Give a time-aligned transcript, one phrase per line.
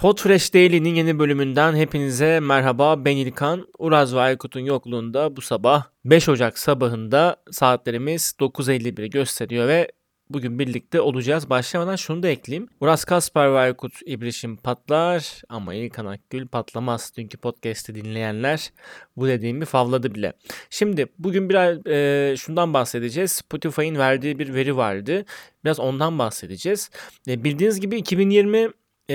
[0.00, 3.04] Podfresh Daily'nin yeni bölümünden hepinize merhaba.
[3.04, 3.68] Ben İlkan.
[3.78, 9.92] Uraz ve Aykut'un yokluğunda bu sabah 5 Ocak sabahında saatlerimiz 9.51'i gösteriyor ve
[10.30, 11.50] bugün birlikte olacağız.
[11.50, 12.68] Başlamadan şunu da ekleyeyim.
[12.80, 17.12] Uras Kasper ve Aykut İbrişim patlar ama İlkan Akgül patlamaz.
[17.16, 18.70] Dünkü podcast'i dinleyenler
[19.16, 20.32] bu dediğimi favladı bile.
[20.70, 23.32] Şimdi bugün biraz e, şundan bahsedeceğiz.
[23.32, 25.24] Spotify'ın verdiği bir veri vardı.
[25.64, 26.90] Biraz ondan bahsedeceğiz.
[27.28, 28.68] E, bildiğiniz gibi 2020
[29.10, 29.14] ee,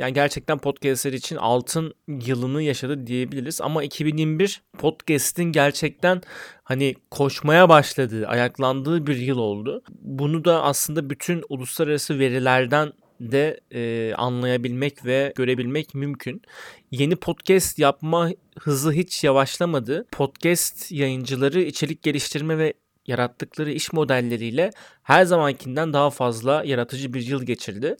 [0.00, 3.60] yani gerçekten podcastler için altın yılını yaşadı diyebiliriz.
[3.60, 6.22] Ama 2021 podcast'in gerçekten
[6.62, 9.82] hani koşmaya başladığı, ayaklandığı bir yıl oldu.
[10.00, 16.42] Bunu da aslında bütün uluslararası verilerden de e, anlayabilmek ve görebilmek mümkün.
[16.90, 20.06] Yeni podcast yapma hızı hiç yavaşlamadı.
[20.12, 22.74] Podcast yayıncıları içerik geliştirme ve
[23.06, 24.70] yarattıkları iş modelleriyle
[25.02, 27.96] her zamankinden daha fazla yaratıcı bir yıl geçirdi.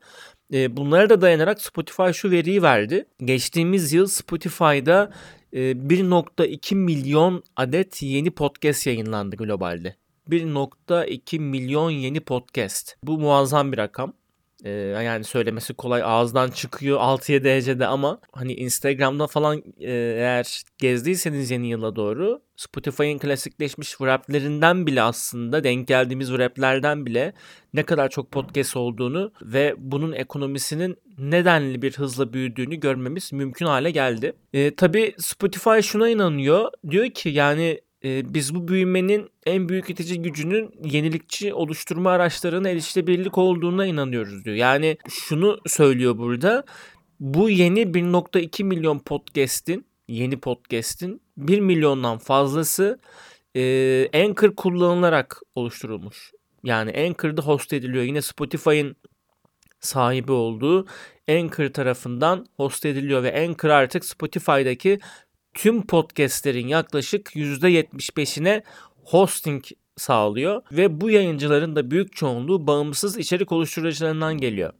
[0.52, 3.06] E, bunlara da dayanarak Spotify şu veriyi verdi.
[3.18, 5.12] Geçtiğimiz yıl Spotify'da
[5.52, 9.96] e, 1.2 milyon adet yeni podcast yayınlandı globalde.
[10.30, 12.96] 1.2 milyon yeni podcast.
[13.02, 14.12] Bu muazzam bir rakam.
[14.64, 21.50] Ee, yani söylemesi kolay ağızdan çıkıyor 6-7 derecede ama hani Instagram'da falan e, eğer gezdiyseniz
[21.50, 27.32] yeni yıla doğru Spotify'ın klasikleşmiş wraplerinden bile aslında denk geldiğimiz wraplerden bile
[27.74, 33.90] ne kadar çok podcast olduğunu ve bunun ekonomisinin nedenli bir hızla büyüdüğünü görmemiz mümkün hale
[33.90, 34.32] geldi.
[34.52, 36.70] E, tabii Spotify şuna inanıyor.
[36.90, 43.86] Diyor ki yani biz bu büyümenin en büyük itici gücünün yenilikçi oluşturma araçlarına erişilebilirlik olduğuna
[43.86, 44.56] inanıyoruz diyor.
[44.56, 46.64] Yani şunu söylüyor burada.
[47.20, 53.00] Bu yeni 1.2 milyon podcast'in, yeni podcast'in 1 milyondan fazlası
[53.56, 56.32] e, Anchor kullanılarak oluşturulmuş.
[56.64, 58.04] Yani Anchor'da host ediliyor.
[58.04, 58.96] Yine Spotify'ın
[59.80, 60.86] sahibi olduğu
[61.28, 64.98] Anchor tarafından host ediliyor ve Anchor artık Spotify'daki
[65.54, 68.62] tüm podcastlerin yaklaşık %75'ine
[69.04, 69.64] hosting
[69.96, 74.72] sağlıyor ve bu yayıncıların da büyük çoğunluğu bağımsız içerik oluşturucularından geliyor.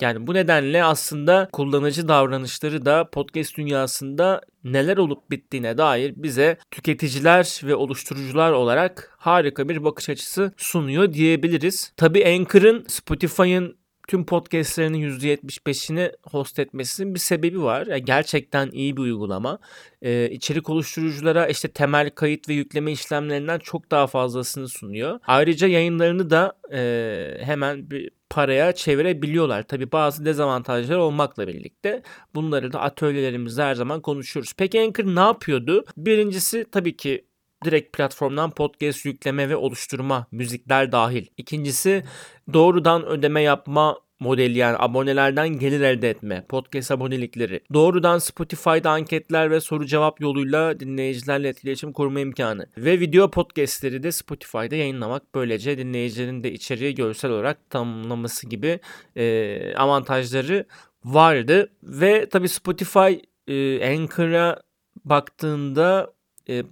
[0.00, 7.60] Yani bu nedenle aslında kullanıcı davranışları da podcast dünyasında neler olup bittiğine dair bize tüketiciler
[7.64, 11.92] ve oluşturucular olarak harika bir bakış açısı sunuyor diyebiliriz.
[11.96, 13.76] Tabii Anchor'ın Spotify'ın
[14.08, 17.86] tüm podcastlerinin %75'ini host etmesinin bir sebebi var.
[17.86, 19.58] Yani gerçekten iyi bir uygulama.
[20.02, 25.20] Ee, içerik oluşturuculara işte temel kayıt ve yükleme işlemlerinden çok daha fazlasını sunuyor.
[25.26, 29.62] Ayrıca yayınlarını da e, hemen bir paraya çevirebiliyorlar.
[29.62, 32.02] Tabi bazı dezavantajlar olmakla birlikte
[32.34, 34.52] bunları da atölyelerimizde her zaman konuşuyoruz.
[34.56, 35.84] Peki Anchor ne yapıyordu?
[35.96, 37.24] Birincisi tabii ki
[37.64, 41.26] direkt platformdan podcast yükleme ve oluşturma, müzikler dahil.
[41.36, 42.04] İkincisi
[42.52, 49.60] doğrudan ödeme yapma modeli yani abonelerden gelir elde etme, podcast abonelikleri, doğrudan Spotify'da anketler ve
[49.60, 52.66] soru cevap yoluyla dinleyicilerle etkileşim kurma imkanı.
[52.76, 55.34] Ve video podcastleri de Spotify'da yayınlamak.
[55.34, 58.80] Böylece dinleyicilerin de içeriği görsel olarak tamamlaması gibi
[59.16, 60.66] e, avantajları
[61.04, 61.72] vardı.
[61.82, 63.12] Ve tabi Spotify
[63.48, 64.62] e, Anchor'a
[65.04, 66.12] baktığında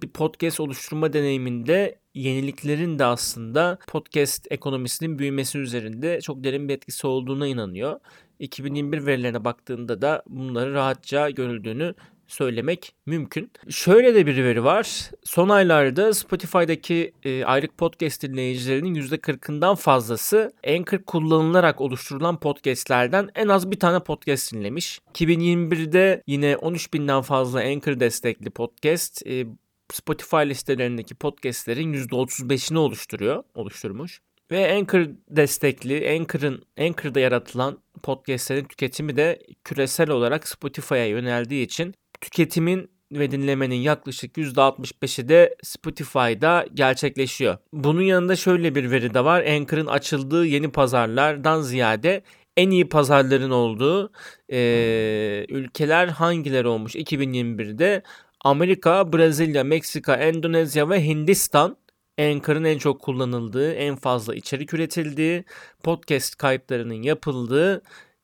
[0.01, 7.07] bir podcast oluşturma deneyiminde yeniliklerin de aslında podcast ekonomisinin büyümesi üzerinde çok derin bir etkisi
[7.07, 7.99] olduğuna inanıyor.
[8.39, 11.95] 2021 verilerine baktığında da bunları rahatça görüldüğünü
[12.31, 13.51] söylemek mümkün.
[13.69, 15.11] Şöyle de bir veri var.
[15.23, 23.71] Son aylarda Spotify'daki e, aylık podcast dinleyicilerinin %40'ından fazlası Anchor kullanılarak oluşturulan podcastlerden en az
[23.71, 24.99] bir tane podcast dinlemiş.
[25.13, 29.45] 2021'de yine 13 binden fazla Anchor destekli podcast e,
[29.93, 34.21] Spotify listelerindeki podcastlerin %35'ini oluşturuyor, oluşturmuş.
[34.51, 42.89] Ve Anchor destekli, Anchor'ın Anchor'da yaratılan podcastlerin tüketimi de küresel olarak Spotify'a yöneldiği için tüketimin
[43.11, 47.57] ve dinlemenin yaklaşık %65'i de Spotify'da gerçekleşiyor.
[47.73, 49.45] Bunun yanında şöyle bir veri de var.
[49.45, 52.23] Anchor'ın açıldığı yeni pazarlardan ziyade
[52.57, 54.11] en iyi pazarların olduğu
[54.51, 58.03] e, ülkeler hangileri olmuş 2021'de
[58.43, 61.77] Amerika, Brezilya, Meksika, Endonezya ve Hindistan
[62.19, 65.43] Anchor'ın en çok kullanıldığı, en fazla içerik üretildiği,
[65.83, 67.81] podcast kayıtlarının yapıldığı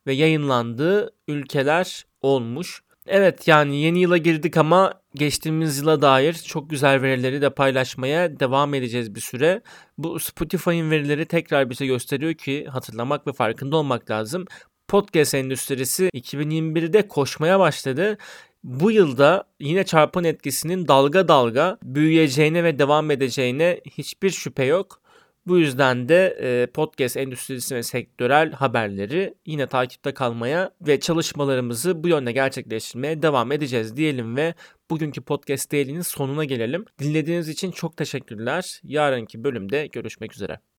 [0.07, 2.81] ve yayınlandığı ülkeler olmuş.
[3.07, 8.73] Evet yani yeni yıla girdik ama geçtiğimiz yıla dair çok güzel verileri de paylaşmaya devam
[8.73, 9.61] edeceğiz bir süre.
[9.97, 14.45] Bu Spotify'ın verileri tekrar bize gösteriyor ki hatırlamak ve farkında olmak lazım.
[14.87, 18.17] Podcast endüstrisi 2021'de koşmaya başladı
[18.67, 25.01] bu yılda yine çarpan etkisinin dalga dalga büyüyeceğine ve devam edeceğine hiçbir şüphe yok.
[25.45, 32.07] Bu yüzden de e, podcast endüstrisi ve sektörel haberleri yine takipte kalmaya ve çalışmalarımızı bu
[32.07, 34.53] yönde gerçekleştirmeye devam edeceğiz diyelim ve
[34.89, 36.85] bugünkü podcast değerinin sonuna gelelim.
[36.99, 38.79] Dinlediğiniz için çok teşekkürler.
[38.83, 40.59] Yarınki bölümde görüşmek üzere.